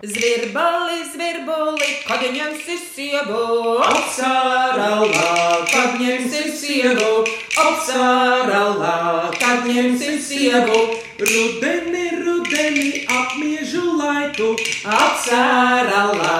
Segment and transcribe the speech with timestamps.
[0.00, 7.26] Zvirbali, zvirbali, kad ņemsi sievu, apsāralā, kad ņemsi sievu,
[7.60, 8.94] apsāralā,
[9.36, 10.80] kad ņemsi sievu.
[11.20, 14.54] Rudeni, rudeni, apmiežu laiku,
[14.88, 16.32] apsāralā,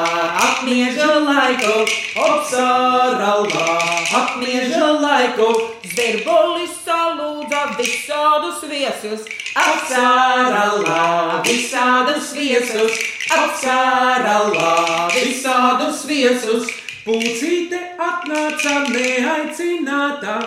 [0.47, 1.77] apmiežu laiku,
[2.17, 3.77] apsāralā,
[4.23, 5.51] apmiežu laiku.
[6.01, 12.95] Zvirbali salūdza visādus viesus, apsāralā, visādus viesus,
[13.37, 14.71] apsāralā,
[15.13, 16.73] visādus viesus.
[17.05, 20.39] Pūcīte atnāca neaicināta,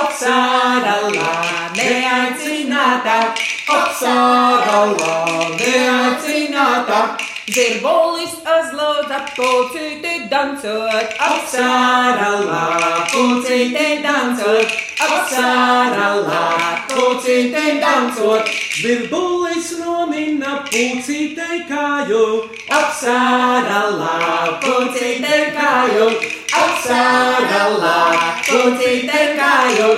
[0.00, 1.30] apsāralā,
[1.78, 3.16] neaicināta,
[3.78, 5.16] apsāralā,
[5.62, 7.00] neaicināta.
[7.46, 12.62] Zirbolis azlūdza pūcīti dancot, apsāralā,
[13.12, 14.74] pūcīti dancot,
[15.06, 16.40] apsāralā,
[16.90, 18.50] pūcīti dancot.
[18.80, 22.26] Zirbolis nomina pūcītei kāju,
[22.82, 24.12] apsāralā,
[24.66, 26.12] pūcītei kāju,
[26.66, 27.96] apsāralā,
[28.50, 29.92] pūcītei kāju.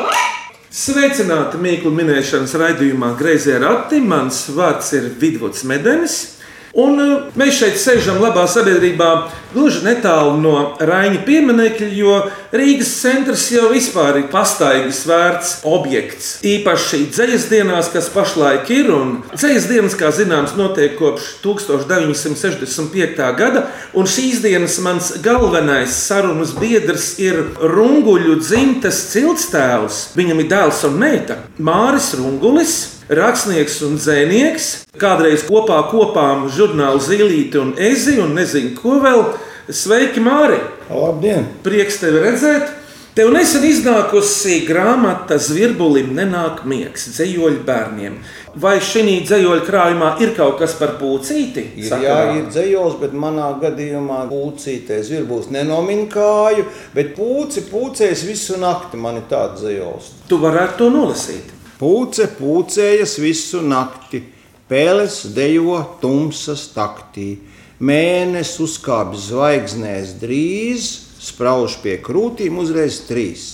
[0.69, 4.05] Sveicināti Mīklu minēšanas raidījumā Greizē Rati.
[4.05, 6.38] Mans vārds ir Vidvuds Medenis.
[6.77, 9.09] Un uh, mēs šeit sēžam labā sabiedrībā,
[9.55, 12.19] gluži netālu no Raņa pieminiekļa, jo
[12.53, 16.35] Rīgas centrs jau vispār ir pastaigas vērts objekts.
[16.45, 23.25] Īpaši dzīslas dienās, kas pašlaik ir, un dzīslas dienas, kā zināms, notiek kopš 1965.
[23.39, 23.65] gada,
[23.97, 30.05] un šīs dienas mans galvenais sarunas biedrs ir Runguļu dzimtas ciltstēvs.
[30.19, 34.71] Viņam ir dēls un meita Māris Rungulis rakstnieks un dzēnieks,
[35.01, 39.25] kādreiz kopā kopām žurnālu Zīlīti un Ezi un nezinu, ko vēl.
[39.69, 40.61] Sveiki, Māri!
[40.89, 41.49] Labdien!
[41.65, 42.79] Prieks tevi redzēt!
[43.19, 48.21] Tev nesen iznākusi grāmata Zvirbulim nenāk miegs dzējoļu bērniem.
[48.63, 51.65] Vai šī dzējoļu krājumā ir kaut kas par pūcīti?
[51.83, 58.63] Ir, jā, ir dzējos, bet manā gadījumā pūcītē zvirbūs nenomina kāju, bet pūci pūcēs visu
[58.63, 59.03] nakti.
[59.03, 60.13] Man ir tāds dzējos.
[60.31, 61.58] Tu varētu to nolasīt.
[61.79, 64.25] Pūce pūcējas visu nakti,
[64.67, 67.37] pēles dejo tumsas taktī.
[67.79, 70.89] Mēnesis uzkāpj zvaigznēs drīz,
[71.23, 73.45] sprauž pie krūtīm uzreiz trīs.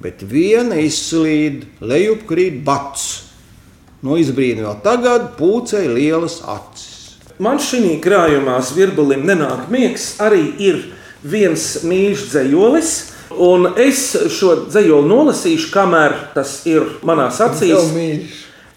[0.00, 3.08] Bet viena izslīd, lejupkrīt bats.
[4.00, 7.18] No izbrīna vēl tagad pūcei lielas acis.
[7.42, 10.80] Man šī krājumā zvirbulim nenāk miegs arī ir
[11.22, 12.92] viens mīļš dzējolis.
[13.36, 17.90] Un es šo dzējoli nolasīšu, kamēr tas ir manās acīs.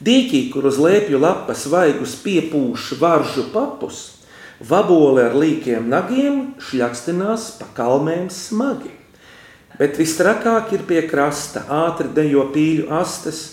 [0.01, 3.99] Dīķī, kur uz lēpju lapas vaigus piepūš varžu papus,
[4.59, 8.91] vaboli ar līkiem nagiem šļakstinās pa kalmēm smagi.
[9.77, 13.43] Bet visstrakāk ir pie krasta, ātri dejo pīļu astes,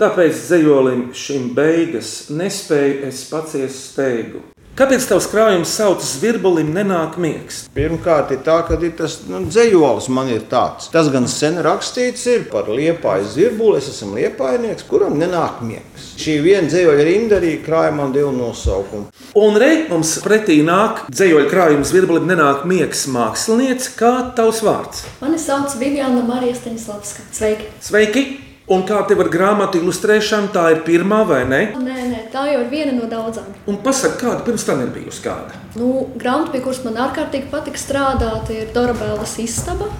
[0.00, 4.44] tāpēc dzējolim šim beigas nespēju es paciest steigu.
[4.72, 7.58] Kāpēc tavs krājums saucas virbulim, nenāk miegs?
[7.76, 10.86] Pirmkārt, ir tā, ka ir tas nu, dzējolis man ir tāds.
[10.94, 13.82] Tas gan sen rakstīts ir par liepāju zirbuli.
[13.82, 16.06] Es esmu liepainieks, kuram nenāk miegs.
[16.22, 19.10] Šī viena dzējoļa rinda arī krājumam divu nosaukumu.
[19.42, 23.90] Un reiz mums pretī nāk dzējoļa krājums virbulim, nenāk miegs mākslinieks.
[24.00, 25.04] Kā tavs vārds?
[25.20, 27.28] Mani sauc Viviana Marija Staņslavska.
[27.36, 27.68] Sveiki!
[27.90, 28.24] Sveiki!
[28.72, 31.58] Un kā tev ar grāmatu ilustrēšanu, tā ir pirmā vai ne?
[31.82, 32.01] Nē,
[32.32, 33.50] tā jau ir viena no daudzām.
[33.70, 35.60] Un pasaka, kāda pirms tam ir bijusi kāda?
[35.78, 39.90] Nu, grāmata, pie kuras man ārkārtīgi patīk strādāt, ir Dorabēlas istaba.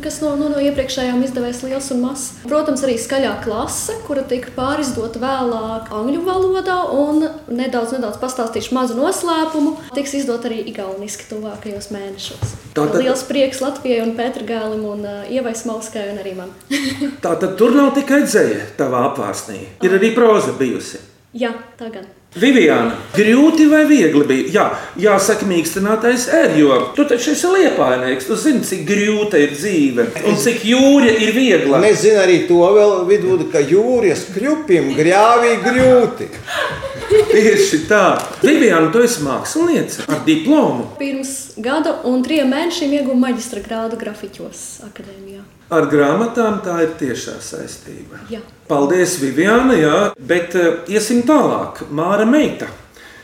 [0.00, 2.38] Kas no, no, no iepriekšējām izdevēs liels un mazs.
[2.48, 7.20] Protams, arī skaļā klase, kura tika pārizdota vēlāk angļu valodā, un
[7.52, 9.74] nedaudz, nedaudz pastāstīšu mazu noslēpumu.
[9.92, 12.56] Tiks izdot arī igauniski tuvākajos mēnešos.
[12.72, 13.02] Tātad...
[13.04, 16.56] Liels prieks Latvijai un Pēteram Gālim un uh, Ievai Smalskai un arī man.
[17.24, 19.60] Tā tad tur nav tikai dzēja tavā apvārsnī.
[19.84, 21.04] Ir arī proza bijusi.
[21.32, 22.04] Jā, tā gan.
[22.32, 24.48] Viviana, grūti vai viegli bija?
[24.52, 24.64] Jā,
[25.00, 28.28] jāsaka, mīkstinātais ir, jo tu taču esi liepainieks.
[28.28, 31.82] Tu zini, cik grūta ir dzīve un cik jūra ir viegla.
[31.88, 36.28] Es zinu arī to vēl vidū, ka jūras kļupim grāvī grūti.
[37.32, 38.04] Tieši tā.
[38.40, 40.88] Viviana, tu esi māksliniece ar diplomu.
[41.00, 45.44] Pirms gada un trim mēnešiem ieguvu maģistra grādu grafiķos akadēmijā.
[45.72, 48.18] Ar grāmatām tā ir tiešā saistība.
[48.28, 48.42] Jā.
[48.68, 51.86] Paldies, Viviana, jā, bet uh, iesim tālāk.
[51.88, 52.68] Māra meita.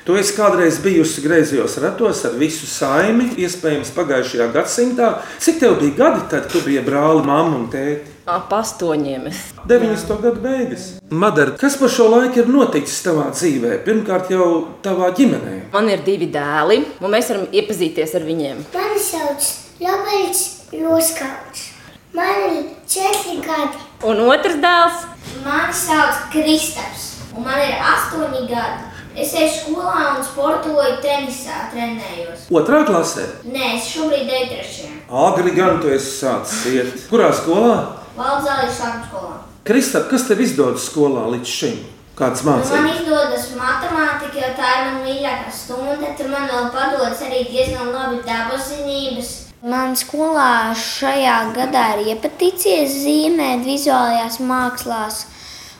[0.08, 5.10] Tu esi kādreiz bijusi griezījos ratos ar visu saimi, iespējams, pagājušajā gadsimtā.
[5.44, 8.16] Cik tev bija gadi, tad tu biji brāli, mamma un tēti?
[8.24, 9.28] Ap astoņiem.
[9.68, 10.16] 90.
[10.24, 10.90] gadu beigas.
[11.12, 13.82] Madara, kas par šo laiku ir noticis tavā dzīvē?
[13.84, 14.50] Pirmkārt, jau
[14.84, 15.58] tavā ģimenē.
[15.76, 18.70] Man ir divi dēli, un mēs varam iepazīties ar viņiem.
[18.72, 21.74] Mani sauc Roberts Loskauts.
[22.12, 23.78] Man ir četri gadi.
[24.08, 25.06] Un otrs dēls
[25.44, 27.04] Mani sauc Kristaps,
[27.36, 28.86] un man ir astoņi gadi.
[29.18, 32.46] Es eju skolā un sportoju tenisā, trenējos.
[32.54, 33.24] Otrā klasē.
[33.50, 34.92] Nē, es šobrīd eju trešajā.
[35.26, 36.92] Agri gan tu esi sācis iet.
[37.10, 37.74] Kurā skolā?
[38.18, 39.38] Valdzālī sākuma skolā.
[39.66, 41.80] Kristap, kas tev izdodas skolā līdz šim?
[42.18, 46.14] Kāds Nu, man izdodas matemātika, jo tā ir mana mīļākā stunda.
[46.18, 49.47] Tur man vēl padodas arī diezgan labi dabas zinības.
[49.58, 55.16] Man skolā šajā gadā ir iepatīcies zīmēt vizuālajās mākslās.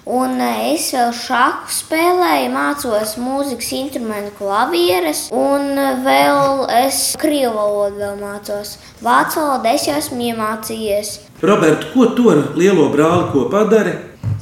[0.02, 7.52] Un eh, es vēl šādu spēlēju, mācos mūzikas instrumentu klavieres, un eh, vēl es krievu
[7.54, 8.72] valodu vēl mācos.
[9.04, 11.12] Vācu valodu es jau esmu iemācījies.
[11.46, 13.92] Robert, ko tu ar lielo brāli kopā dari?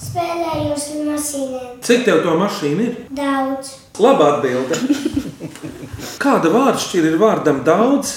[0.01, 1.75] Spēlējos ar mašīnām.
[1.85, 2.97] Cik tev to mašīnu ir?
[3.21, 3.75] Daudz.
[4.01, 4.81] Laba atbilde.
[6.25, 8.15] Kāda vārda šķir ir vārdam daudz?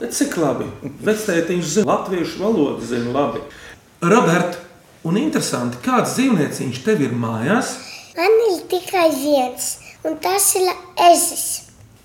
[0.00, 0.68] Bet Cik labi.
[1.04, 3.42] Vectētiņš zina, latviešu valodu zina labi.
[4.04, 4.58] Robert,
[5.08, 7.74] un interesanti, kāds dzīvnieciņš tev ir mājās?
[8.18, 9.70] Man ir tikai viens,
[10.06, 10.68] un tas ir
[11.10, 11.46] ezis.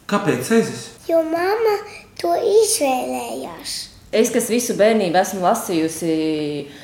[0.09, 0.87] Kāpēc ezis?
[1.09, 1.77] Jo mamma
[2.21, 3.92] to izvēlējās.
[4.13, 6.15] Es, kas visu bērnību esmu lasījusi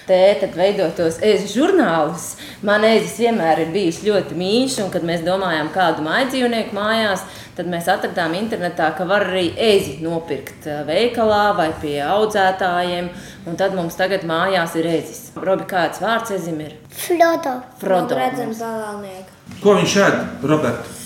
[0.07, 2.23] tēta veidotos ēzis žurnālus,
[2.65, 4.79] man ēzis vienmēr ir bijis ļoti mīļš.
[4.81, 7.21] un Kad mēs domājām, kādu māju dzīvnieku mājās,
[7.53, 13.11] tad mēs atradām internetā, ka var arī ēzi nopirkt eh, veikalā vai pie audzētājiem.
[13.45, 15.21] un Tad mums tagad mājās ir ēzis.
[15.37, 16.73] Robi, kāds vārds ezim ir?
[16.89, 17.59] Frodo.
[17.77, 18.17] Frodo.
[18.17, 19.37] Redzams, balānieks.
[19.61, 20.97] Ko viņš ēd, Robert?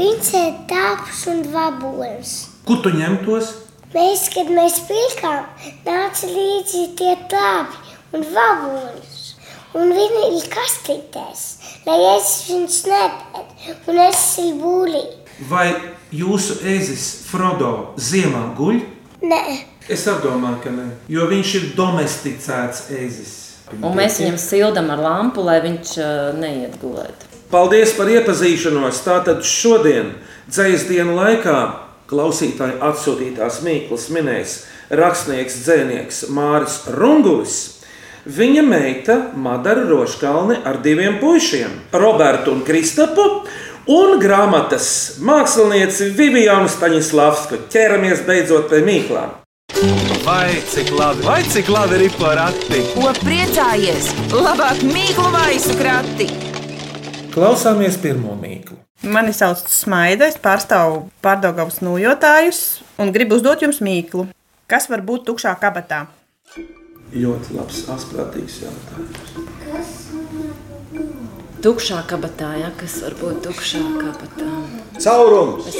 [0.00, 2.36] Viņš ir tāps un vabols.
[2.64, 3.65] Kur tu ņem tos?
[3.94, 5.46] Mēs, kad mēs pirkām,
[5.86, 9.22] nāca līdzi tie tāpi un vabolis.
[9.76, 11.44] Un viņi ir kastītēs,
[11.84, 15.04] lai es viņus nepēdu, un es esmu būlī.
[15.50, 15.68] Vai
[16.16, 18.80] jūsu ezis Frodo ziemā guļ?
[19.26, 19.42] Nē,
[19.86, 23.34] Es domāju, ka nē, jo viņš ir domesticēts ezis.
[23.78, 27.26] Un mēs viņam sildām ar lampu, lai viņš uh, neiet gulēt.
[27.52, 28.98] Paldies par iepazīšanos.
[29.06, 30.16] Tātad šodien,
[30.50, 31.58] dzīslu dienu laikā,
[32.10, 34.58] klausītāji atsūtītās mīklas minēs
[34.90, 37.56] rakstnieks dzēnieks Māris Rungulis.
[38.26, 43.26] Viņa meita Madara Roškalne ar diviem puišiem, Robertu un Kristapu,
[43.86, 44.88] un grāmatas
[45.22, 47.66] mākslinieci Vivianu Staņislavsku.
[47.70, 49.36] Ķeramies beidzot pie mīklām.
[50.26, 52.82] Vai cik labi, vai cik labi ir porakti?
[52.96, 54.10] Ko priecājies?
[54.34, 56.26] Labāk mīklu maisu krati!
[57.36, 58.85] Klausāmies pirmo mīklu.
[59.06, 64.24] Mani sauc Smaida, es pārstāvu pārdaugavas nojotājus un gribu uzdot jums mīklu.
[64.66, 66.06] Kas var būt tukšā kabatā?
[67.14, 69.94] Ļoti labs, asprātīgs jautājums.
[71.62, 74.48] Tukšā kabatā, ja, kas var būt tukšā kabatā.
[74.98, 75.70] Caurums!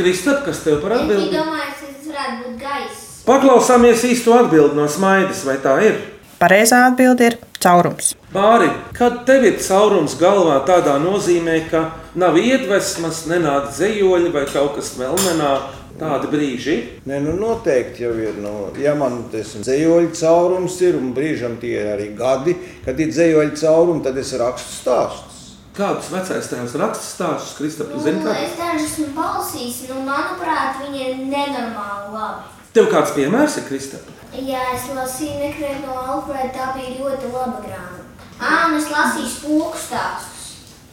[0.00, 1.34] Kristap, kas tev par es atbildību?
[1.36, 3.06] domāju, tas varētu būt gaiss.
[3.28, 6.02] Paklausāmies īsto atbildi no smaidas, vai tā ir?
[6.42, 8.14] Pareizā atbilde ir caurums.
[8.34, 11.84] Māri, kad tev ir caurums galvā tādā nozīmē, ka
[12.18, 16.76] nav iedvesmas, nenāk dzējoļi vai kaut kas vēl nenāk, tādi brīži.
[17.08, 18.38] Nē, nu noteikti jau ir.
[18.40, 22.54] Nu, ja man tas dzīsļu caurums ir, un brīžam tie ir arī gadi,
[22.86, 25.36] kad ir dzīsļu caurums, tad es rakstu stāstus.
[25.76, 28.32] Kādus vecais tēvs raksta stāstus, Kristap, Nu, zini, kā?
[28.42, 32.48] es dažus esmu balsījis, nu, manuprāt, viņi ir nenormāli labi.
[32.74, 34.08] Tev kāds piemērs ir, Kristap?
[34.40, 38.06] Jā, es lasīju nekrēt no Alfrēda, tā bija ļoti laba grāmata.
[38.40, 40.46] Ā, un es lasīju spūku stāstus.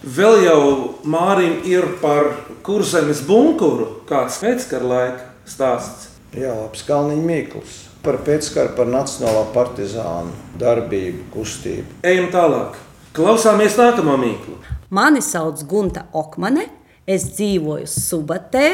[0.03, 0.61] Vēl jau
[1.07, 2.33] Mārim ir par
[2.65, 6.09] kurzemes bunkuru kāds pēckara laika stāsts.
[6.35, 7.77] Jā, labs Kalniņa Mikls.
[8.03, 12.01] Par pēckaru, par nacionālā partizānu darbību, kustību.
[12.07, 12.75] Ejam tālāk.
[13.15, 14.59] Klausāmies nākamo mīklu.
[14.93, 16.67] Mani sauc Gunta Okmane,
[17.07, 18.67] es dzīvoju Subatē,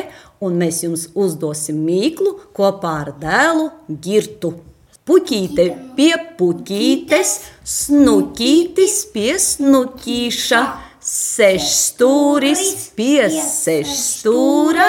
[0.44, 3.70] un mēs jums uzdosim mīklu kopā ar dēlu
[4.04, 4.56] Girtu.
[5.04, 5.66] Puķīte
[5.98, 7.34] pie puķītes,
[7.68, 10.62] snukītis pie snukīša,
[11.04, 12.64] sešstūris
[12.96, 14.88] pie sešstūra,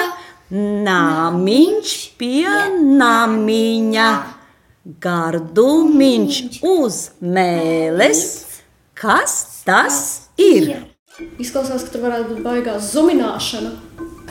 [0.55, 2.47] nāmiņš pie
[2.79, 4.09] nāmiņa,
[5.03, 8.25] gardumiņš uz mēles.
[8.95, 10.03] Kas tas
[10.39, 10.94] ir?
[11.15, 13.69] Izklausās, ka tur varētu būt baigās zumināšana.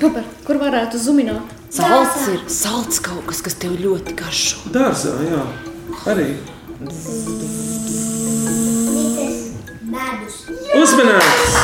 [0.03, 1.55] Robert, kur varētu zumināt?
[1.73, 4.69] Salds ir salds kaut kas, kas tev ļoti garšo.
[4.75, 5.41] Dārzā, jā,
[6.13, 6.27] arī.
[10.77, 11.57] Uzmanīgs!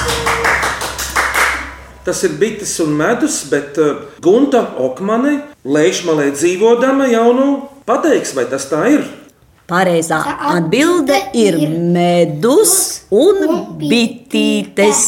[2.09, 5.37] Tas ir bites un medus, bet uh, Gunta Okmane
[5.69, 7.51] lēšmalē dzīvodama jau nu
[7.85, 9.05] pateiks, vai tas tā ir?
[9.71, 10.19] Pareizā
[10.51, 11.57] atbilde ir
[11.95, 12.73] medus
[13.15, 13.45] un
[13.79, 15.03] bitītes.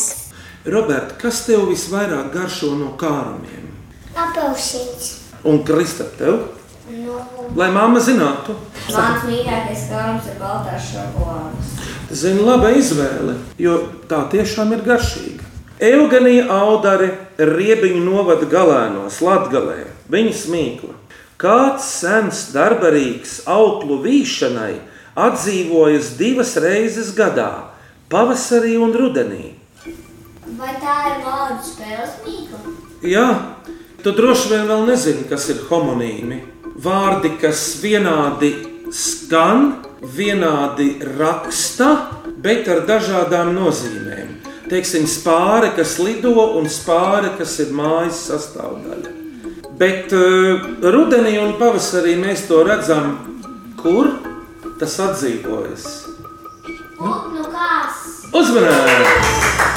[0.71, 3.73] Roberta, kas tev visvairāk garšo no kārumiem?
[4.15, 5.17] Apelsīns.
[5.49, 6.45] Un Krista, tev?
[6.93, 7.19] No.
[7.59, 8.55] Lai mamma zinātu,
[8.93, 11.75] Mans mīļākais kārums ir baltās šokolādes.
[12.11, 13.79] zina laba izvēle, jo
[14.11, 15.49] tā tiešām ir garšīga.
[15.83, 20.95] Eugenija Audare riebiņu novada galēnos Latgalē, viņa smīkla.
[21.41, 24.75] Kāds sens darbarīgs auklu vīšanai
[25.19, 27.71] atdzīvojas divas reizes gadā-
[28.13, 29.55] pavasarī un rudenī.
[30.59, 32.59] Vai tā ir vārdu spēles mīkla?
[33.03, 33.29] Jā,
[34.03, 36.41] tu droši vien vēl nezini, kas ir homonīmi.
[36.79, 38.53] Vārdi, kas vienādi
[38.93, 41.91] skan, vienādi raksta,
[42.43, 44.39] bet ar dažādām nozīmēm.
[44.69, 49.12] Teiksim, spāre, kas lido, un spāre, kas ir mājas sastāvdaļa.
[49.83, 50.63] Bet uh,
[50.95, 53.17] rudenī un pavasarī mēs to redzam,
[53.81, 54.13] kur
[54.79, 55.89] tas atdzīvojas.
[57.03, 58.05] Nu kas?
[58.31, 59.73] Uzmanīgi!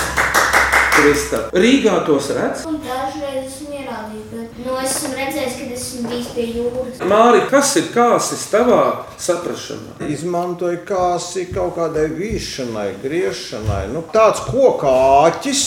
[0.96, 2.68] Krista, Rīgā tos redz.
[2.70, 7.02] Un dažreiz esmu ierādījis, bet nu, esmu redzējis, kad esmu bijis pie jūras.
[7.10, 8.82] Māri, kas ir kāsis tavā
[9.26, 9.98] saprašanā?
[10.14, 13.88] Izmantoja kāsi kaut kādai vīšanai, griešanai.
[13.92, 14.94] Nu, tāds kokā
[15.26, 15.66] āķis,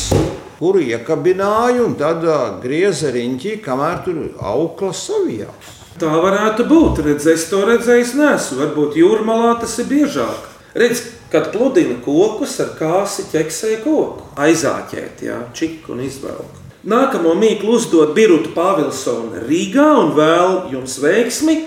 [0.58, 2.24] kuru iekabināja un tad
[2.62, 5.74] grieza riņķī, kamēr tur aukla savijās.
[5.98, 7.00] Tā varētu būt.
[7.06, 8.58] Redz, es to redzējis, nesu.
[8.60, 10.46] Varbūt jūrmalā tas ir biežāk.
[10.78, 14.28] Redz, kad pludina kokus ar kāsi ķeksēju koku.
[14.38, 16.62] Aizāķēt, jā, čiku un izvelku.
[16.88, 21.58] Nākamo mīklu uzdod Birta Pāvilsona Rīgā un vēl jums veiksmi.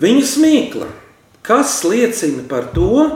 [0.00, 0.90] Viņas mīkla,
[1.46, 3.06] kas liecina par to,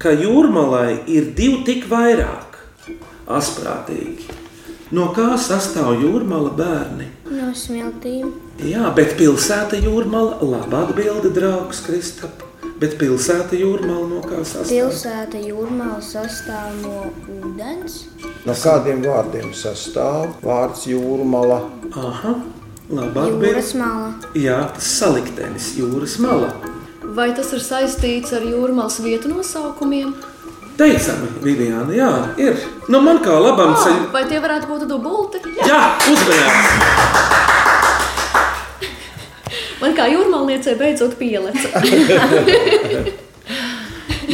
[0.00, 2.56] ka jūrmalai ir divi tik vairāk.
[3.30, 4.30] Asprātīgi.
[4.90, 7.04] No kā sastāv jūrmala bērni?
[7.30, 8.32] No smiltīm.
[8.66, 12.42] Jā, bet pilsēta jūrmala laba atbilde, draugs Kristap.
[12.80, 14.72] Bet pilsēta jūrmala no kā sastāv?
[14.72, 17.04] Pilsēta jūrmāla sastāv no
[17.36, 18.00] ūdens.
[18.48, 21.60] No kādiem vārdiem sastāv vārds jūrmala?
[21.94, 22.34] Aha,
[22.90, 23.52] laba atbilde.
[23.52, 24.10] Jūras mala.
[24.34, 26.50] Jā, tas saliktenis jūras mala.
[27.14, 30.16] Vai tas ir saistīts ar jūrmālas vietu nosaukumiem?
[30.80, 32.10] Teicami, Viviana, jā,
[32.40, 32.56] ir.
[32.88, 34.06] Nu, man kā labam Oh, ceļam.
[34.14, 35.42] vai tie varētu būt dubulti?
[35.68, 37.60] Jā, uzmanīgi!
[39.80, 41.68] Man kā jūrmālniecei beidzot pieleca.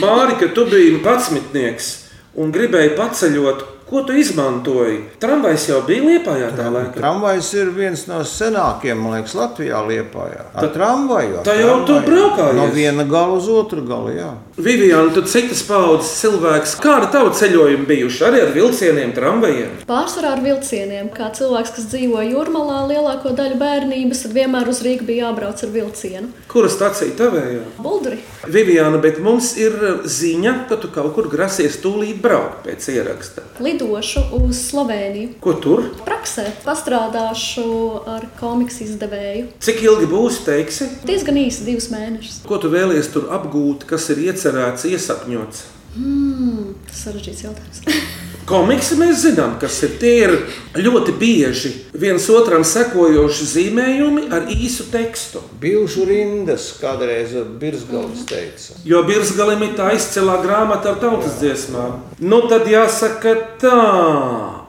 [0.02, 1.90] Māri, ka tu biji patsmitnieks
[2.36, 4.98] un gribēji paceļot, ko tu izmantoji?
[5.22, 6.96] Tramvajs jau bija liepājā tā laikā.
[6.98, 10.46] Tramvajs ir viens no senākajiem, man liekas, Latvijā liepājā.
[10.54, 11.38] Ar tramvaju.
[11.40, 12.06] ar tā jau tu tramvaju.
[12.10, 12.56] braukājies.
[12.58, 14.32] No viena gala uz otru galu, jā.
[14.56, 19.74] Viviana, tu citas paudzes cilvēks, kāda tava ceļojuma bijuši arī ar vilcieniem, tramvajiem?
[19.88, 21.10] Pārsvarā ar vilcieniem.
[21.14, 25.74] Kā cilvēks, kas dzīvo jūrmalā, lielāko daļu bērnības, tad vienmēr uz Rīgu bija jābrauc ar
[25.74, 26.32] vilcienu.
[26.48, 27.62] Kura stācija tavējā?
[27.78, 28.18] Buldri.
[28.48, 29.76] Viviana, bet mums ir
[30.08, 33.44] ziņa, ka tu kaut kur grasies tūlīt braukt pēc ieraksta.
[33.76, 35.34] Lidošu uz Sloveniju.
[35.40, 35.82] Ko tur?
[36.06, 37.66] Praksē pastrādāšu
[38.08, 39.50] ar komiksu izdevēju.
[39.60, 40.88] Cik ilgi būs, teiksi?
[41.04, 42.38] Diezgan īsi, divus mēnešus.
[42.48, 45.66] Ko tu vēlies tur apgūt, kas ir iecerēts, iesapņots?
[45.92, 47.84] Mm, tas ir sarežģīts jautājums.
[48.46, 49.94] Komiksi mēs zinām, kas ir.
[49.98, 50.32] Tie ir
[50.78, 55.40] ļoti bieži viens otram sekojoši zīmējumi ar īsu tekstu.
[55.58, 58.76] Bilžu rindas kādreiz Birzgals teica.
[58.86, 61.96] Jo Birzgalim ir tā izcilā grāmata ar tautas dziesmām.
[62.22, 63.80] Nu, tad jāsaka tā.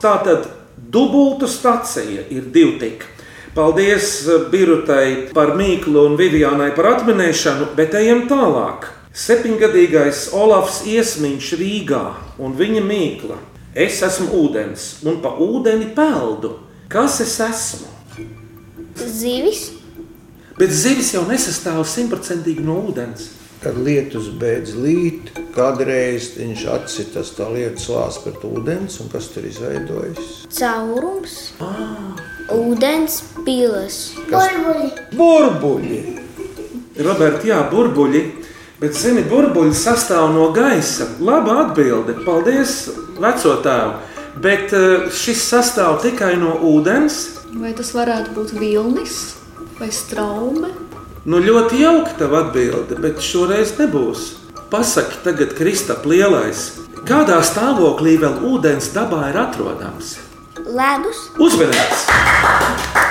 [0.02, 0.48] Tā tad
[0.90, 3.04] dubultu stacija ir divi tik.
[3.54, 8.90] Paldies Birutai par mīklu un Vivianai par atminēšanu, bet ejam tālāk.
[9.18, 12.02] Septiņgadīgais Olafs Iesmiņš Rīgā
[12.42, 13.38] un viņa mīkla.
[13.78, 16.56] Es esmu ūdens un pa ūdeni peldu.
[16.90, 17.92] Kas es esmu?
[18.98, 19.68] Zivis.
[20.58, 23.28] Bet zivis jau nesastāv simtprocentīgi no ūdens.
[23.62, 29.46] Kad lietus beidz līt, kādreiz viņš atsitas tā lietus lās pret ūdens, un kas tur
[29.46, 30.44] izveidojas?
[30.58, 31.38] Caurums.
[32.54, 33.98] Ūdens pilas.
[34.30, 34.92] Burbuļi.
[35.18, 36.02] Burbuļi!
[37.06, 38.22] Roberts, jā, burbuļi.
[38.78, 41.06] Bet, zini, burbuļi sastāv no gaisa.
[41.22, 42.14] Laba atbilde.
[42.26, 42.84] Paldies,
[43.22, 43.94] veco tēvu.
[44.42, 47.18] Bet eh, šis sastāv tikai no ūdens.
[47.58, 49.16] Vai tas varētu būt vilnis
[49.78, 50.70] vai straume?
[51.28, 54.30] Nu, ļoti jauka tava atbilde, bet šoreiz nebūs.
[54.72, 56.70] Pasaki, tagad Kristap lielais.
[57.08, 60.16] Kādā stāvoklī vēl ūdens dabā ir atrodams?
[60.68, 61.28] Ledus.
[61.40, 63.07] Uzmanīgs!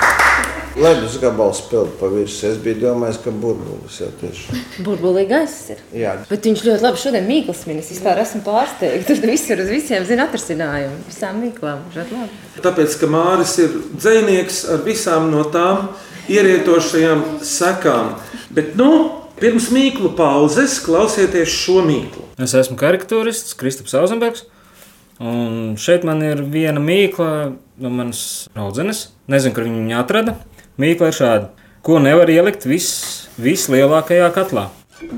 [0.78, 2.52] Ledus gabals pild pa virsmu.
[2.52, 4.62] Es biju domājis, ka burbulis jau tieši.
[4.86, 5.84] Burbulī gaiss ir.
[6.04, 7.90] Jā, Bet viņš ļoti labi šodien mīklas minis.
[7.92, 9.08] Vispār esmu pārsteigts.
[9.08, 11.00] Tur visur uz visiem zina atrisinājumu.
[11.08, 11.82] Visām mīklām.
[11.96, 12.42] Ļoti labi.
[12.62, 15.90] Tāpēc, ka Māris ir dzinieks ar visām no tām
[16.30, 18.14] ierietošajām sekām.
[18.54, 18.92] Bet, nu,
[19.38, 22.24] Pirms mīklu pauzes klausieties šo mīklu.
[22.42, 24.48] Es esmu karikatūrists Kristaps Auzenbergs.
[25.22, 27.28] Un šeit man ir viena mīkla
[27.78, 29.04] no manas draudzenes.
[29.30, 30.34] Nezinu, kur viņa viņu atrada.
[30.78, 31.46] Mīkla ir šāda.
[31.82, 32.88] Ko nevar ielikt vis,
[33.42, 34.68] vislielākajā katlā?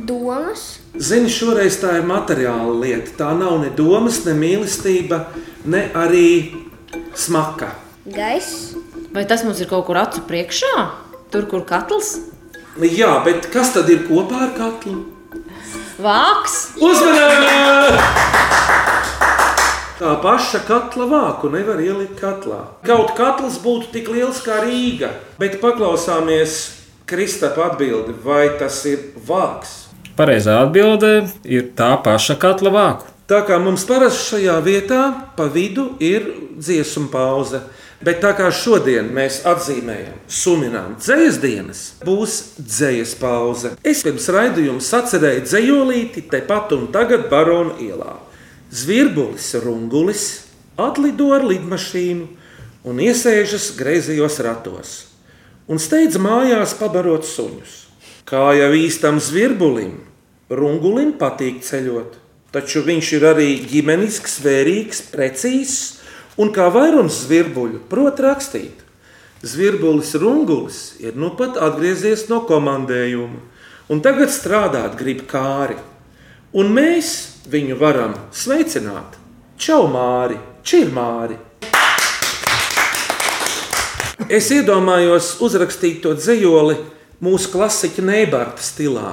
[0.09, 0.79] Domas.
[0.97, 3.13] Zini, šoreiz tā ir materiāla lieta.
[3.19, 5.19] Tā nav ne domas, ne mīlestība,
[5.69, 6.31] ne arī
[7.13, 7.75] smaka.
[8.09, 8.73] Gaiss.
[9.13, 10.73] Vai tas mums ir kaut kur acu priekšā?
[11.29, 12.15] Tur, kur katls?
[12.81, 15.03] Jā, bet kas tad ir kopā ar katlu?
[16.01, 16.71] Vāks!
[16.81, 18.01] Uzmanīgi!
[20.01, 22.63] Tā paša katla vāku nevar ielikt katlā.
[22.87, 26.55] Kaut katls būtu tik liels kā Rīga, bet paklausāmies
[27.05, 29.75] Kristapa atbildi, vai tas ir vāks.
[30.17, 31.11] Pareizā atbilde
[31.45, 33.11] ir tā paša katla vāku.
[33.29, 35.03] Tā kā mums parasti šajā vietā
[35.37, 36.25] pa vidu ir
[36.57, 37.61] dziesmu pauze,
[38.01, 43.77] bet tā kā šodien mēs atzīmējam, suminām dzējas dienas, būs dzējas pauze.
[43.85, 48.17] Es pirms raidījuma sacerēju dzējolīti tepat un tagad Barona ielā.
[48.71, 50.25] Zvirbulis rungulis
[50.79, 52.29] atlido ar lidmašīnu
[52.87, 54.93] un iesēžas greizajos ratos
[55.71, 57.73] un steidz mājās pabarot suņus.
[58.27, 59.97] Kā jau īstam zvirbulim,
[60.51, 62.15] rungulim patīk ceļot,
[62.55, 65.77] taču viņš ir arī ģimenisks, vērīgs, precīzs
[66.39, 68.87] un kā vairums zvirbuļu prot rakstīt.
[69.43, 73.43] Zvirbulis rungulis ir nu pat atgriezies no komandējuma
[73.91, 75.79] un tagad strādāt grib kāri.
[76.51, 77.09] Un mēs
[77.47, 79.15] viņu varam sveicināt.
[79.55, 80.35] Čau, Māri,
[80.67, 81.37] Čirmāri!
[84.27, 86.75] Es iedomājos uzrakstīt to dzējoli
[87.23, 89.13] mūsu klasiķa Neibarta stilā,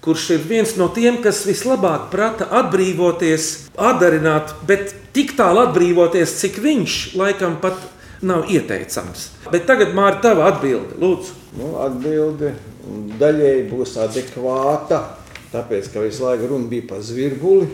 [0.00, 6.56] kurš ir viens no tiem, kas vislabāk prata atbrīvoties, atdarināt, bet tik tālu atbrīvoties, cik
[6.64, 7.76] viņš laikam pat
[8.24, 9.28] nav ieteicams.
[9.52, 11.36] Bet tagad, Mārta, tava atbilde, lūdzu.
[11.60, 12.56] Nu, atbilde
[13.20, 15.04] daļēji būs adekvāta,
[15.52, 17.68] tāpēc, ka visu laiku runa bija par zvirbuli,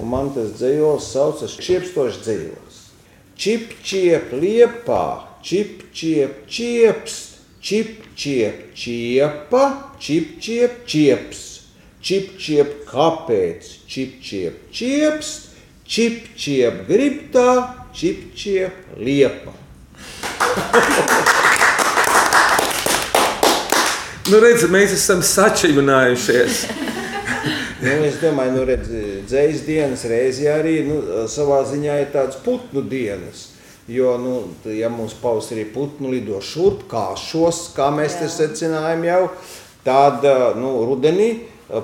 [0.00, 2.78] un man tas dzējos saucas čiepstošs dzējos.
[3.40, 5.04] Čip, čiep, liepā,
[5.46, 9.64] čip, čiep, čiepst, čip, čiep, čiepa,
[10.00, 11.46] čip, čiep, čieps,
[12.04, 15.48] čip, čiep, kāpēc, čip, čiep, čiepst,
[15.88, 17.50] čip, čiep, gribtā,
[17.96, 19.56] čip, čiep, liepa.
[24.30, 26.60] Nu, redz, mēs esam sačivinājušies.
[27.80, 28.90] Nu, es domāju, nu, redz,
[29.24, 30.98] dzējas dienas reizē arī nu,
[31.32, 33.46] savā ziņā ir tāds putnu dienas.
[33.88, 34.34] Jo, nu,
[34.68, 39.22] ja mums pavasarī putnu lido šurp, kā šos, kā mēs te secinājām jau,
[39.86, 40.26] tad
[40.60, 41.30] nu, rudenī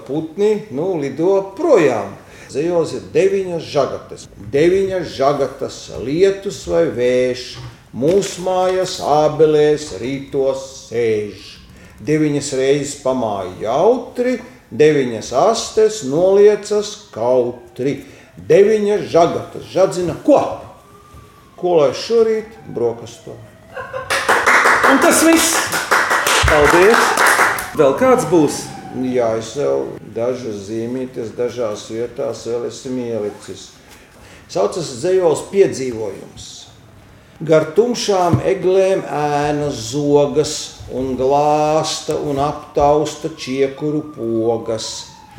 [0.04, 2.12] putni nu, lido projām.
[2.52, 4.26] Zejos ir deviņas žagatas.
[4.52, 7.46] Deviņas žagatas lietus vai vējš.
[7.96, 11.54] Mūsu mājas ābelēs rītos sēž.
[12.04, 14.36] Deviņas reizes pamāja jautri,
[14.70, 18.00] deviņas astes noliecas kautri.
[18.36, 20.40] Deviņas žagatas žadzina ko?
[21.56, 23.36] Ko lai šorīt brokasto?
[24.90, 25.56] Un tas viss!
[26.46, 27.08] Paldies!
[27.76, 28.60] Vēl kāds būs?
[29.02, 33.66] Jā, es jau dažas zīmītes, dažās vietās vēl esmu ielicis.
[34.48, 36.46] Saucas dzējols piedzīvojums.
[37.44, 44.88] Gar tumšām eglēm ēna zogas un glāsta un aptausta čiekuru pogas,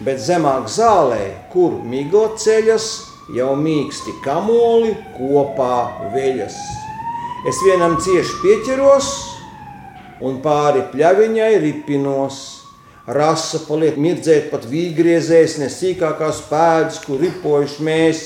[0.03, 2.89] bet zemāk zālē, kur migla ceļas,
[3.35, 6.57] jau mīksti kamoli kopā veļas.
[7.47, 9.09] Es vienam cieši pieķeros
[10.25, 12.39] un pāri pļaviņai ripinos.
[13.07, 18.23] Rasa paliek mirdzēt pat vīgriezēs, ne sīkākās pēdas, kur ripojuši mēs.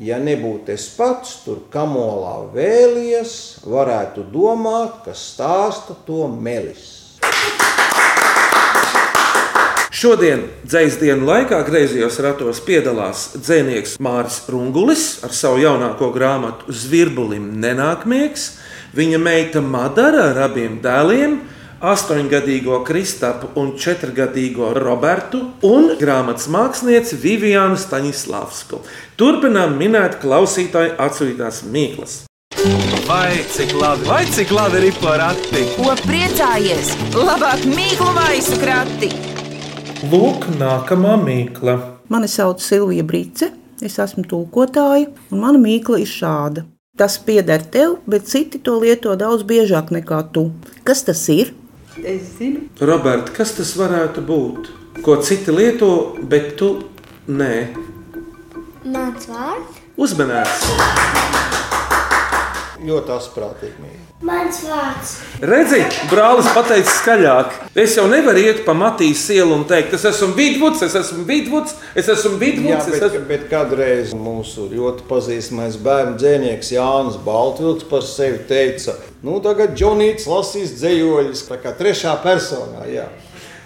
[0.00, 3.32] Ja nebūtu es pats tur kamolā vēlies,
[3.68, 7.18] varētu domāt, ka stāsta to melis.
[9.92, 17.50] Šodien dzīslu dienu laikā griezījos ratos piedalās dzinieks Mārcis Rungulis ar savu jaunāko grāmatu Zvirbulim
[17.60, 18.54] nenākmiegs,
[18.96, 21.36] viņa meita Madara ar abiem dēliem,
[21.82, 28.78] astoņgadīgo Kristapu un četrgadīgo Robertu un grāmatas mākslinieci Vivianu Staņislavsku.
[29.18, 32.20] Turpinām minēt klausītāju atsūtītās mīklas.
[33.08, 35.64] Vai cik labi, vai cik labi ir porakti?
[35.74, 36.92] Ko priecājies?
[37.18, 39.10] Labāk mīklu maisu krati!
[40.12, 41.74] Lūk, nākamā mīkla.
[42.12, 43.50] Mani sauc Silvija Brīce,
[43.82, 46.64] es esmu tūkotāja, un mana mīkla ir šāda.
[46.98, 50.50] Tas pieder tev, bet citi to lieto daudz biežāk nekā tu.
[50.86, 51.54] Kas tas ir?
[52.00, 52.68] Es zinu.
[52.80, 54.70] Roberta, kas tas varētu būt?
[55.04, 55.90] Ko citi lieto,
[56.24, 56.72] bet tu
[57.28, 57.54] nē.
[58.88, 59.80] Mans vārds.
[60.00, 61.41] Uzmanīts!
[62.82, 63.90] Ļoti asprātīgi.
[64.22, 65.12] Mans vārds.
[65.42, 67.54] Redzi, brālis pateica skaļāk.
[67.78, 71.74] Es jau nevaru iet pa Matīs ielu un teikt, es esmu vidvuds, es esmu vidvuds,
[71.98, 72.86] es esmu Jā, vidvuds.
[72.86, 73.24] es bet, esmu...
[73.30, 78.94] bet kādreiz mūsu ļoti pazīstamais bērnu dzinieks Jānis Baltvilks par sevi teica,
[79.26, 82.86] nu tagad Džonīts lasīs dzējoļus, tā kā trešā personā.
[82.90, 83.08] Jā.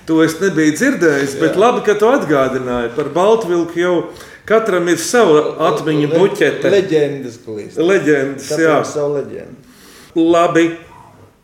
[0.06, 3.80] To es nebiju dzirdējis, bet labi, ka tu atgādināji par Baltvilku.
[3.80, 3.96] Jau
[4.46, 6.70] katram ir sava atmiņu Le- buķete.
[6.72, 7.76] Leģendas klīst.
[7.82, 8.84] Leģendas, Katram jā.
[8.84, 9.56] savu leģendu.
[10.16, 10.66] Labi.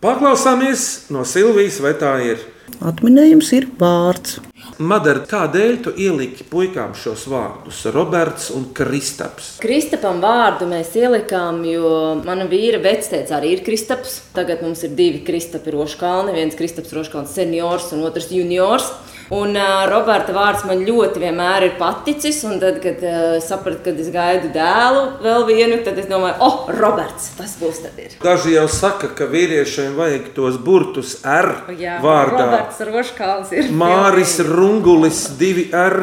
[0.02, 2.40] Paklausāmies no Silvijas, vai tā ir.
[2.82, 4.40] Atminējums ir vārds.
[4.82, 9.58] Madara, kādēļ tu ieliki puikām šos vārdus- Roberts un Kristaps?
[9.62, 14.22] Kristapam vārdu mēs ielikām, jo mana vīra vectēca arī ir Kristaps.
[14.34, 18.90] Tagad mums ir divi Kristapi Roškalni, viens Kristaps Roškalns seniors un otrs juniors.
[19.30, 24.00] Un uh, Roberta vārds man ļoti vienmēr ir paticis, un tad, kad uh, sapratu, kad
[24.02, 28.16] es gaidu dēlu vēl vienu, tad es domāju, oh, Roberts, tas būs tad ir.
[28.24, 32.48] Daži jau saka, ka vīriešiem vajag tos burtus R Jā, vārdā.
[32.48, 33.70] Roberts Roškalns ir.
[33.70, 34.58] Māris pilnīgi.
[34.58, 36.02] Rungulis, divi R,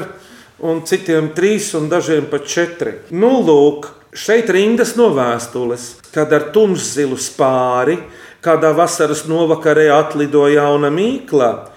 [0.65, 2.97] un citiem trīs, un dažiem pat četri.
[3.11, 7.99] Nu, lūk, šeit rindas no vēstules, kad ar tumšzilu spāri
[8.43, 11.68] kādā vasaras novakarē atlidoja jauna mīkla.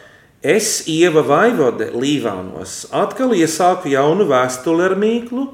[0.43, 5.45] Es, Ieva Vaivode, Līvānos, atkal iesāku jaunu vēstuli ar mīklu,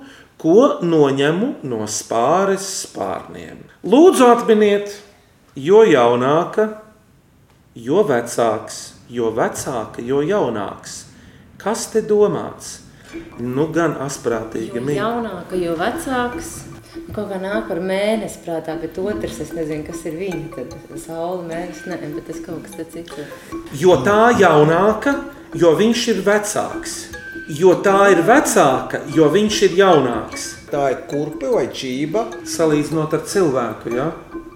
[0.41, 3.59] ko noņemu no spāres spārniem.
[3.85, 4.95] Lūdzu, atminiet,
[5.61, 6.71] jo jaunāka,
[7.77, 8.79] jo vecāks,
[9.13, 11.03] jo vecāka, jo jaunāks.
[11.61, 12.79] Kas te domāts?
[13.41, 15.03] Nu, gan asprātīga Jo mīkla.
[15.03, 16.55] jaunāka, jo vecāks.
[17.15, 20.45] Kaut kā nāk par mēnesi prātā, bet otrs, es nezinu, kas ir viņa.
[20.57, 23.47] Tad saule, mēnesis, nē, bet tas kaut kas tāds cits.
[23.81, 25.15] Jo tā jaunāka,
[25.57, 26.99] jo viņš ir vecāks.
[27.49, 30.49] Jo tā ir vecāka, jo viņš ir jaunāks.
[30.69, 32.27] Tā ir kurpe vai čība?
[32.45, 34.11] Salīdzinot ar cilvēku, ja?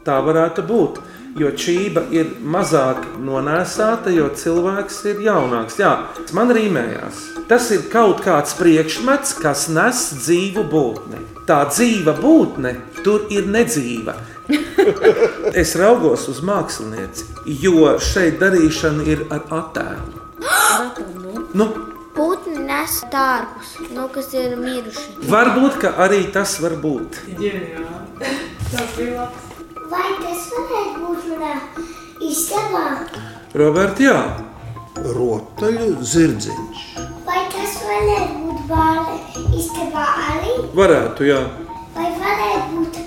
[0.04, 1.02] tā varētu būt.
[1.40, 5.78] Jo čība ir mazāk nonēsāta, jo cilvēks ir jaunāks.
[5.80, 5.94] Jā,
[6.36, 7.22] man rīmējās.
[7.48, 11.24] Tas ir kaut kāds priekšmets, kas nes dzīvu būtni.
[11.46, 14.14] Tā dzīva būtne tur ir nedzīva.
[15.62, 17.26] Es raugos uz mākslinieci,
[17.62, 20.20] jo šeit darīšana ir ar attēlu.
[21.52, 21.66] Nu,
[22.16, 25.04] Putni nes tārpus, nu, kas ir miruši.
[25.32, 27.18] varbūt ka arī tas var būt.
[29.92, 31.54] Vai tas varētu būt manā
[32.28, 32.84] istabā?
[33.56, 34.18] Robert, jā,
[35.16, 36.84] Rotaļu zirdziņš.
[37.28, 39.16] Vai tas varētu būt bāle
[39.58, 40.54] istabā arī?
[40.76, 41.40] varētu, jā.
[41.96, 43.00] Vai varētu būt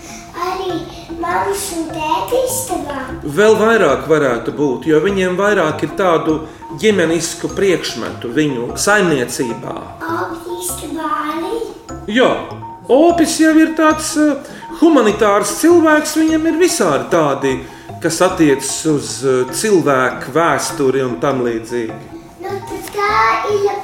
[0.47, 0.75] arī
[1.21, 2.99] mammas un tēta istabā?
[3.39, 6.41] Vēl vairāk varētu būt, jo viņiem vairāk ir tādu
[6.81, 9.79] ģimenisku priekšmetu viņu saimniecībā.
[10.05, 11.57] Abi istabā arī?
[12.11, 12.31] Jā,
[12.85, 14.35] Opis jau ir tāds uh,
[14.77, 17.53] humanitārs cilvēks, viņam ir visādi tādi,
[18.03, 21.97] kas attiecas uz uh, cilvēku vēsturi un tam līdzīgi.
[22.45, 22.59] Nu,
[22.93, 23.17] tā
[23.55, 23.79] ir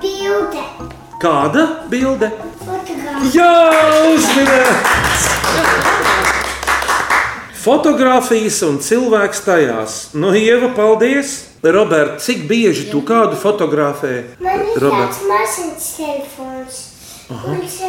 [0.00, 0.64] bilde.
[1.16, 2.28] Kāda bilde?
[2.60, 3.30] Fotogrāfija.
[3.32, 3.52] Jā,
[4.12, 5.22] uzmanīgs!
[7.66, 9.94] Fotogrāfijas un cilvēks tajās.
[10.14, 11.38] Nu, Ieva, paldies!
[11.66, 14.12] Roberts, cik bieži tu kādu fotografē?
[14.44, 15.18] Man ir Roberts.
[15.18, 16.76] tāds maziņš telefons.
[17.32, 17.80] Kurš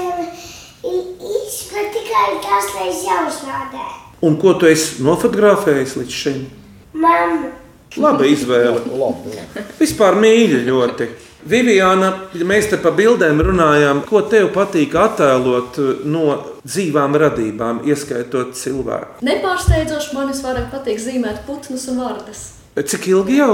[0.87, 3.85] izprat tikai tās, lai jāuzrādē.
[4.25, 6.41] Un ko tu esi nofotografējis līdz šim?
[6.97, 7.51] Mamma.
[8.01, 8.81] Laba izvēle.
[8.97, 9.35] Labi.
[9.77, 11.11] Vispār mīļa ļoti.
[11.47, 16.25] Viviana, ja mēs te pa bildēm runājām, ko tev patīk attēlot uh, no
[16.67, 19.21] dzīvām radībām, ieskaitot cilvēku?
[19.27, 22.43] Nepārsteidzoši man visvairāk patīk zīmēt putnus un vārdas.
[22.77, 23.53] Cik ilgi jau?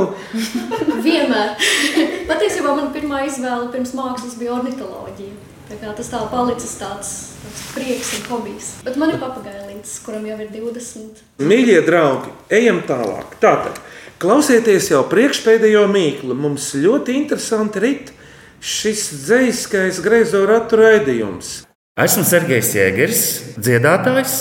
[1.06, 1.54] Vienmēr.
[2.32, 5.52] Patiesībā mana pirmā izvēle pirms mākslas bija ornitoloģija.
[5.70, 8.74] Tā kā tas tā palicis tāds, tāds prieks un hobijs.
[8.84, 11.22] Bet man ir papagailīts, kuram jau ir 20.
[11.40, 13.38] Mīļie draugi, ejam tālāk.
[13.42, 13.80] Tātad,
[14.24, 16.36] klausieties jau priekšpēdējo mīklu.
[16.38, 18.12] Mums ļoti interesanti rit
[18.64, 21.64] šis dzīskais greizo ratu raidījums.
[22.00, 23.24] Esmu Sergejs Jēgers,
[23.60, 24.38] dziedātājs,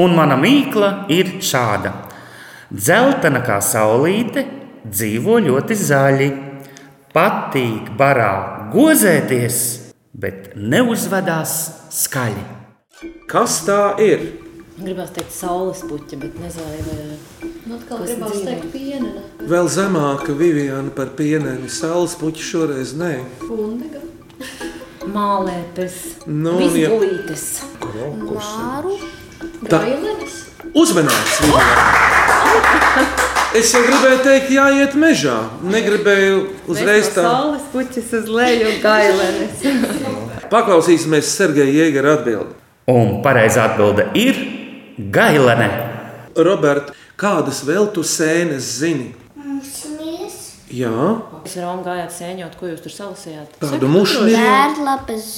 [0.00, 1.92] un mana mīkla ir šāda.
[2.72, 4.46] Zeltaina kā saulīte,
[4.86, 6.30] dzīvo ļoti zaļi,
[7.12, 9.60] patīk barā gozēties,
[10.14, 11.58] bet neuzvedās
[11.98, 12.46] skaļi.
[13.28, 14.30] Kas tā ir?
[14.78, 19.22] Gribās teikt, saules puķa, bet nezinu, vai atkal Kas gribās teikt pienena.
[19.48, 21.68] Vēl zemāka Viviana par pieneni.
[21.68, 23.12] Saules puķi šoreiz nē.
[23.44, 24.00] Fundega.
[25.08, 25.94] mālēpes,
[26.26, 27.44] Nu, ja- visbulītes.
[27.80, 28.98] Māru.
[29.68, 29.78] Tā.
[29.80, 30.34] Gailenes.
[30.74, 31.40] Uzmanīgs!
[31.40, 33.06] Viviana.
[33.58, 35.36] Es jau gribēju teikt, jāiet mežā.
[35.64, 37.22] Negribēju uzreiz tā.
[37.24, 39.62] Saules puķis uz leju un gailenes.
[40.52, 42.54] Paklausīsimies Sergeja Jēgara atbildi.
[42.92, 44.36] Un pareizā atbilde ir
[45.12, 45.70] gailene.
[46.36, 49.10] Roberta, kādas vēl tu sēnes zini?
[49.38, 50.90] Musmies, Jā,
[51.48, 53.54] Jūs ar Romu gājāt sēņot, ko jūs tur salasījāt?
[53.62, 54.34] Tādu mušmiņu?
[54.36, 55.28] Bērnlapes,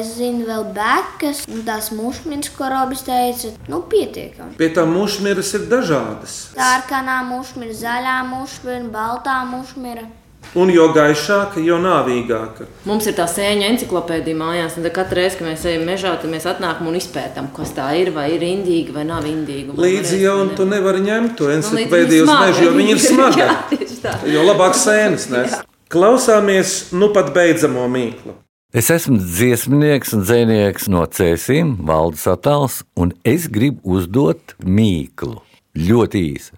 [0.00, 4.56] es zinu vēl bekas, un tās mušmiņas, ko Robis teica, nu pietiekami.
[4.58, 6.34] pie tām mušmiņas ir dažādas.
[6.56, 10.08] Sārkanā mušmira, zaļā mušmira, baltā mušmira.
[10.58, 12.64] Un jo gaišāka, jo nāvīgāka.
[12.88, 16.88] Mums ir tā sēņa encyklopēdija mājās, katru reizi, kad mēs ejam mežā, tad mēs atnākam
[16.90, 19.76] un izpētām, kas tā ir, vai ir indīga vai nav indīga.
[19.78, 22.46] Līdzi jau un tu nevari ņemt to Nu, encyklopēdiju uz smaga.
[22.48, 24.32] mežu, jo viņi ir smagi.
[24.34, 25.54] Jo labāk sēnes nes.
[25.90, 28.34] Klausāmies, nu pat beidzamo mīklu.
[28.74, 35.40] Es esmu dziesmnieks un dzinieks no Cēsīm, Valdis Atāls, un es gribu uzdot mīklu.
[35.78, 36.54] Ļoti īsi.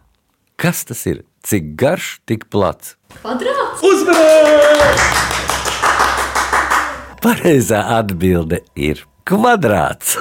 [0.60, 1.22] Kas tas ir?
[1.42, 2.94] Cik garš, tik plats?
[3.18, 3.82] Kvadrāts!
[3.82, 5.00] Uzmanības!
[7.22, 10.16] Pareizā atbilde ir kvadrāts.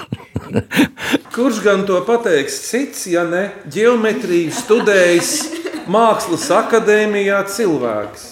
[1.36, 5.32] Kurš gan to pateiks cits, ja ne ģeometriju studējis
[5.92, 8.28] Mākslas akadēmijā cilvēks?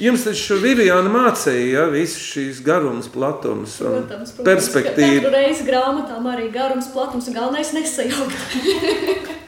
[0.00, 4.48] Jums taču Viviana mācīja ja, visu šīs garums, platums un Protams, protams.
[4.48, 5.20] perspektīvu.
[5.22, 8.34] Katru reizi grāmatām arī garums, platums un galvenais nesajaukt.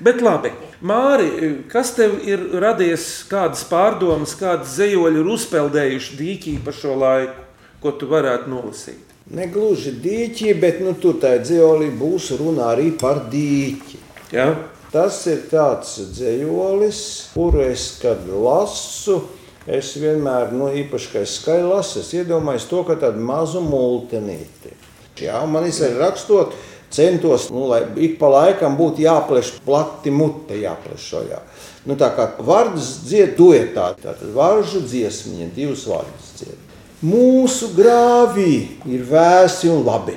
[0.06, 0.52] Bet labi,
[0.84, 7.46] Māri, kas tev ir radies, kādas pārdomas, kādas zejoļi ir uzpeldējuši dīķī pa šo laiku,
[7.80, 9.14] ko tu varētu nolasīt?
[9.32, 14.02] Negluži dīķi, bet nu, tur tajā dzīslī būs runa arī par dīķi.
[14.36, 14.50] Ja?
[14.92, 17.00] Tas ir tāds dzīslis,
[17.32, 19.22] kuru es kad lasu.
[19.66, 24.76] Es vienmēr, nu, īpaši, kad es skaļi lasu, es iedomājos to, ka tādu mazu multinīti.
[25.24, 26.52] Jā, man ir rakstot,
[26.96, 31.40] centos, nu, lai ik pa laikam būtu jāplēš plati mute, jāplēš šajā.
[31.87, 36.62] Nu, tā kā vārds dzied duetā, tātad varžu dziesmiņa, divas vārdus dzied.
[37.06, 38.52] Mūsu grāvī
[38.88, 40.16] ir vēsi un labi.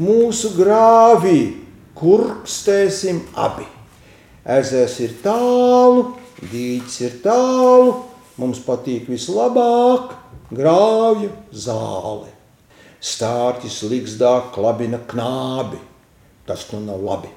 [0.00, 1.38] Mūsu grāvī
[1.96, 3.68] kurkstēsim abi.
[4.44, 7.94] Ezers ir tālu, dīķis ir tālu,
[8.40, 10.16] mums patīk vislabāk
[10.50, 12.32] grāvja zāle.
[13.00, 15.78] Stārķis līgzdā klabina knābi.
[16.50, 17.30] Tas nu nav labi.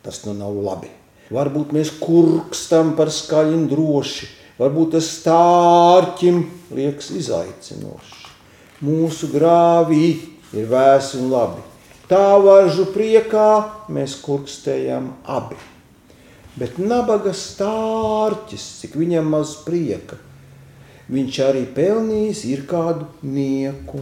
[0.00, 0.88] Tas nu nav labi.
[1.28, 4.28] Varbūt mēs kurkstam par skaļu un droši.
[4.56, 6.40] Varbūt tas stārķim
[6.72, 8.16] liekas izaicinoši.
[8.80, 10.06] Mūsu grāvī
[10.56, 11.66] ir vēsi un labi.
[12.08, 13.50] Tā varžu priekā
[13.92, 15.60] mēs kurkstējam abi.
[16.56, 20.16] Bet nabaga stārķis, cik viņam maz prieka,
[21.12, 24.00] viņš arī pelnījis ir kādu nieku.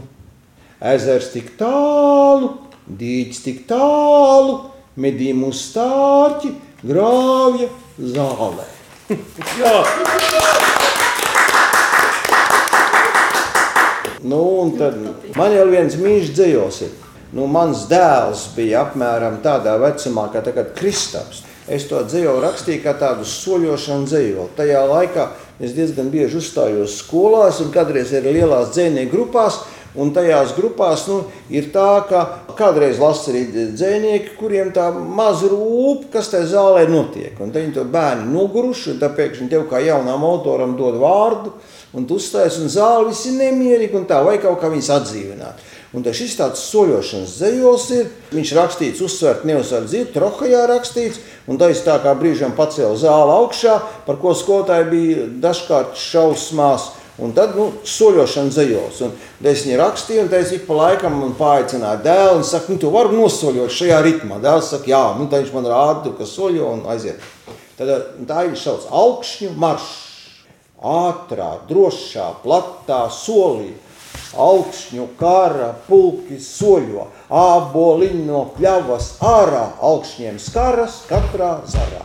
[0.78, 2.54] Ezers tik tālu,
[2.88, 4.60] dīķis tik tālu,
[4.96, 6.54] medī mūsu stārķi
[6.88, 8.68] grāvja zālē.
[9.60, 9.76] Jā.
[14.28, 14.96] Nu, un tad
[15.38, 16.96] man jau viens mīļš dzējos ir.
[17.36, 21.44] Nu, mans dēls bija apmēram tādā vecumā, kā tagad Kristaps.
[21.68, 24.46] Es to dzīvoju rakstīju kā tādu soļošanu dzīvoju.
[24.56, 25.26] Tajā laikā
[25.60, 29.60] es diezgan bieži uzstājos skolās, un kādreiz ir lielās dzīsnieku grupās.
[29.96, 32.24] Un tajās grupās nu, ir tā, ka
[32.58, 37.38] kādreiz lasa arī dzinieki, kuriem tā maz rūp, kas tajā zālē notiek.
[37.40, 41.54] Un viņi to bērni noguruši, un tāpēc viņi tev kā jaunam autoram dod vārdu,
[41.96, 45.66] un tu uzstājies, un zāle visi ir nemierīgi, un tā vajag kaut kā viņus atdzīvināt.
[45.96, 48.08] Un tas šis tāds soļošanas dzējos ir.
[48.34, 51.22] Viņš rakstīts, uzsvērt, neuzsvērt dzīvi, trokajā rakstīts.
[51.48, 56.90] Un tā ir tā kā brīžam pacēla zāli augšā, par ko skolotāji bija dažkārt šausmās.
[57.18, 59.00] Un tad, nu, soļošana dzējos.
[59.02, 62.92] Un es viņai rakstīju, un es ik pa laikam paaicināju dēlu, un saka, nu, tu
[62.94, 64.38] vari nosoļot šajā ritmā.
[64.42, 67.24] Dēls saka, jā, nu, tā viņš man rāda, tu, ka soļo un aiziet.
[67.78, 67.90] Tad
[68.28, 69.96] tā ir šauc augšņu maršs.
[70.78, 73.72] Ātrā, drošā, platā solī.
[74.38, 82.04] Augšņu kara pulki soļo, āboliņi no pļavas ārā, augšņiem skaras katrā zarā.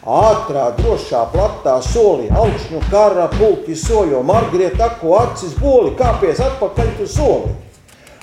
[0.00, 7.08] Ātrā, drošā, platā solī, augšņu kara pulki soļo, margriet ako acis boli, kāpies atpakaļ tu
[7.10, 7.52] soli.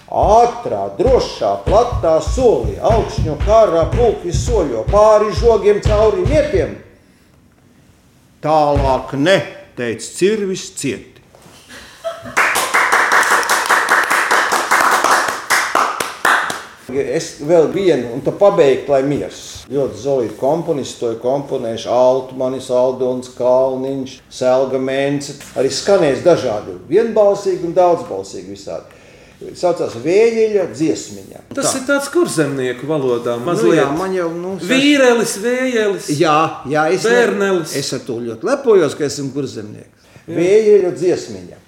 [0.10, 6.74] Ātrā, drošā, platā solī, augšņu kara pulki soļo, pāri žogiem cauri niepiem.
[8.42, 9.38] Tālāk ne,
[9.78, 10.72] teica cirvis
[16.98, 17.16] cieti.
[17.18, 19.66] Es vēl vienu, un tā pabeigtu, lai miers.
[19.72, 21.88] Ļoti zelīti komponisti to ir komponējuši.
[21.88, 25.38] Altmanis, Aldons, Kalniņš, Selga Mēnce.
[25.58, 28.98] Arī skanēs dažādi, vienbalsīgi un daudzbalsīgi visādi.
[29.38, 31.44] Saucās Vēļa dziesmiņa.
[31.54, 31.78] Tas tā.
[31.78, 33.36] ir tāds kurzemnieku valodā.
[33.38, 33.84] Nu, Mazliet.
[33.84, 36.08] jā, man jau nu, Vīrelis, vējelis.
[36.18, 37.76] Jā, jā es, Bērnelis.
[37.78, 40.10] es ar to ļoti lepojos, ka esmu kurzemnieks.
[40.26, 41.62] Vēļa dziesmiņa.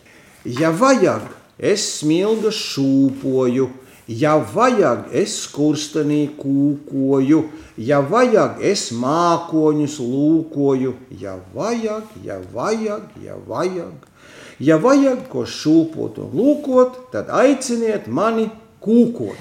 [0.57, 1.29] Ja vajag,
[1.61, 3.69] es smilga šūpoju,
[4.09, 7.43] Ja vajag, es skurstenī kūkoju,
[7.77, 14.07] ja vajag, es mākoņus lūkoju, ja vajag, ja vajag, ja vajag.
[14.57, 18.47] Ja vajag ko šūpot un lūkot, tad aiciniet mani
[18.81, 19.37] kūkot.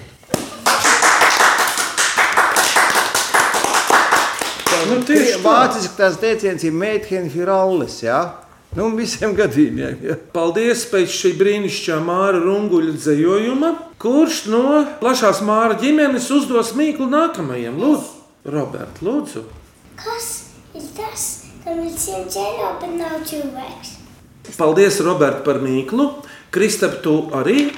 [4.88, 5.46] Nu, tieši tā.
[5.48, 8.20] Vāciski tas teiciens ir Meithen Firallis, jā?
[8.76, 10.02] Nu, visiem gadījumiem.
[10.04, 10.14] Jā.
[10.34, 13.70] Paldies pēc šī brīnišķīgā māra runguļa dzējojuma,
[14.02, 17.78] kurš no plašās māra ģimenes uzdos mīklu nākamajam.
[17.80, 19.46] Lūdzu, Robert, lūdzu.
[19.98, 20.28] Kas
[20.76, 21.24] ir tas,
[21.64, 23.94] kam ir simts eiro, bet nav cilvēks?
[24.58, 26.10] Paldies, Robert, par mīklu.
[26.52, 27.70] Kristap, tu arī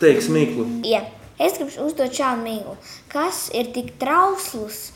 [0.00, 0.66] teiksi mīklu.
[0.88, 1.02] Jā,
[1.36, 2.78] es gribu uzdot šādu mīklu.
[3.12, 4.94] Kas ir tik trausls,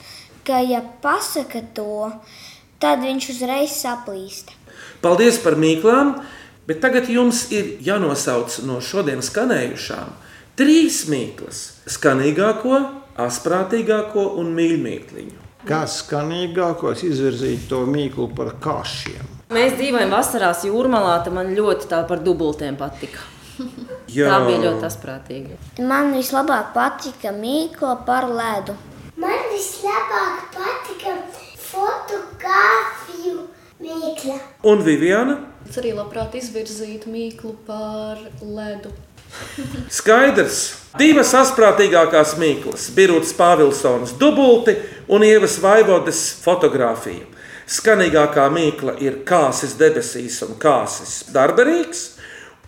[0.49, 2.09] ka, ja pasaka to,
[2.81, 4.57] tad viņš uzreiz saplīst?
[5.03, 6.17] Paldies par mīklām,
[6.67, 10.13] bet tagad jums ir jānosauc no šodienas skanējušām
[10.59, 11.61] trīs mīklas-
[11.97, 12.81] skanīgāko,
[13.21, 15.39] asprātīgāko un mīļākliņu.
[15.67, 19.29] Kā skanīgākos izvirzīt to mīklu par kašiem?
[19.53, 23.21] Mēs dzīvojam vasarās jūrmalā, tad man ļoti tā par dubultiem patika.
[24.17, 24.29] Jā.
[24.33, 25.59] Tā bija ļoti asprātīga.
[25.79, 28.75] Man vislabāk patika mīkla par ledu.
[29.17, 31.15] Man vislabāk patika
[31.69, 33.02] fotografiju
[33.83, 34.39] mīkla.
[34.69, 35.39] Un Viviana?
[35.69, 38.93] Es arī labprāt izvirzītu mīklu par ledu.
[39.99, 40.63] Skaidrs.
[41.01, 44.75] Divas asprātīgākās mīklas- Birūtas Pāvilsons dubulti
[45.09, 47.25] un Ievas Vaivodas fotografija.
[47.73, 52.03] Skanīgākā mīkla ir kāsis debesīs un kāsis darberīgs,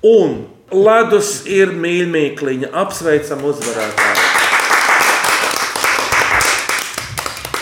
[0.01, 2.73] un ledus ir mīļmīkliņa.
[2.85, 4.44] Apsveicam uzvarētāju!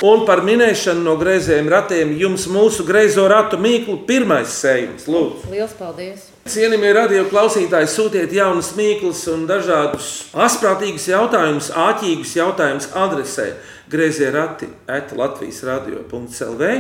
[0.03, 5.05] Un par minēšanu no greizējiem ratiem jums mūsu greizo ratu mīklu pirmais sējums.
[5.07, 5.53] Lūdzu!
[5.53, 6.25] Lielas paldies!
[6.51, 13.47] Cienījamie radio klausītāji, sūtiet jaunas mīklas un dažādus asprātīgus jautājumus, āķīgus jautājumus adresē
[13.93, 16.73] grazējai rati at Latvijas radio.clv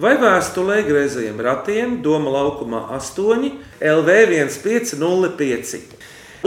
[0.00, 3.50] vai vēstulē grazējiem ratiem Doma laukumā 8
[3.92, 4.18] LV
[4.56, 5.84] 1505.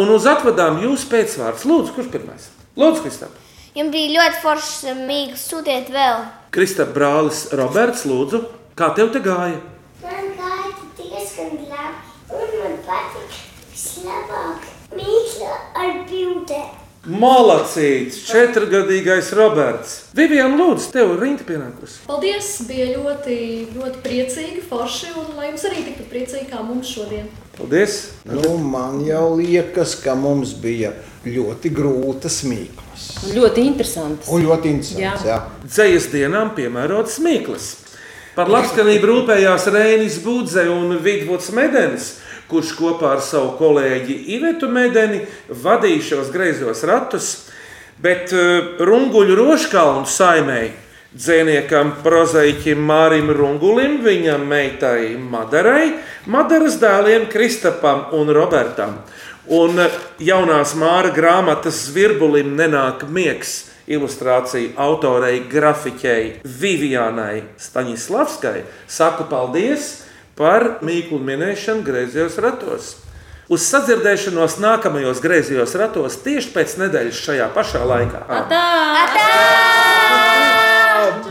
[0.01, 1.69] Un uz atvadām jūs pēcvārds.
[1.69, 2.49] Lūdzu, kurš pirmais?
[2.73, 3.42] Lūdzu, Kristap.
[3.73, 6.19] Jums bija ļoti foršs mīkls, sūtiet vēl.
[6.53, 8.43] Kristap brālis Roberts, lūdzu,
[8.77, 9.55] kā tev te gāja?
[10.03, 13.39] Man gāja diezgan labi, un man patika
[13.71, 16.69] vislabāk mīkla ar bildēm.
[17.23, 19.97] Malacīts, četrgadīgais Roberts.
[20.13, 22.05] Vivian, lūdzu, tev rinda pienākusi.
[22.05, 22.53] Paldies!
[22.69, 23.39] Bija ļoti,
[23.73, 27.25] ļoti priecīgi, forši, un lai jums arī tikpat priecīgi kā mums šodien.
[27.57, 27.97] Paldies!
[28.29, 30.93] Nu, man jau liekas, ka mums bija
[31.25, 32.82] ļoti grūtas mīklas.
[33.33, 34.27] Ļoti interesants.
[34.31, 34.99] Un ļoti interesants.
[34.99, 35.13] Jā.
[35.27, 35.39] Jā.
[35.63, 37.69] Dzējas dienām piemērotas mīklas.
[38.33, 42.15] Par labskanību rūpējās Reinis Budze un Vidvuds Medenis,
[42.49, 45.21] kurš kopā ar savu kolēģi Ivetu Medeni
[45.63, 47.27] vadīja šos greizos ratus,
[48.01, 50.73] bet uh, Runguļu Roškalnu saimēji
[51.13, 55.93] dzēniekam prozaiķim Mārim Rungulim, viņa meitai Madarai,
[56.25, 58.97] Madaras dēliem Kristapam un Robertam.
[59.51, 59.91] Un eh,
[60.23, 63.69] jaunās māra grāmatas zvirbulim nenāk miegs.
[63.83, 70.05] Ilustrācija autorei grafiķei Vivianai Staņislavskai saku paldies
[70.39, 72.93] par mīklu minēšanu griezījos ratos.
[73.51, 78.23] Uz sadzirdēšanos nākamajos griezījos ratos tieši pēc nedēļas šajā pašā laikā.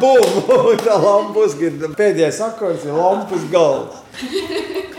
[0.02, 0.76] Bum!
[0.84, 4.04] Tā lampas ir pēdējais sakojums, ir lampas galds.